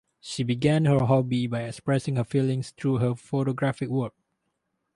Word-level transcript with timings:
She 0.19 0.41
began 0.41 0.85
her 0.85 1.05
hobby 1.05 1.45
by 1.45 1.61
expressing 1.61 2.15
her 2.15 2.23
feelings 2.23 2.71
through 2.71 2.97
her 2.97 3.13
photographic 3.13 3.89
work. 3.89 4.15